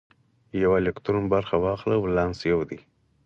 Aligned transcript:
که 0.49 0.55
یو 0.63 0.71
الکترون 0.79 1.25
برخه 1.33 1.55
واخلي 1.65 1.97
ولانس 1.99 2.39
یو 2.51 2.59
دی. 2.69 2.79